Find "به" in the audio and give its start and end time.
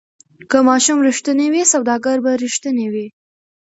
2.25-2.31